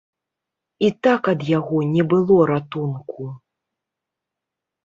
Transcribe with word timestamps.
І 0.85 0.89
так 1.07 1.21
ад 1.33 1.43
яго 1.49 1.77
не 1.93 2.03
было 2.13 2.39
ратунку. 2.53 3.29